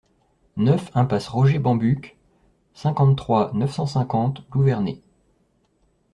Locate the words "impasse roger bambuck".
0.95-2.17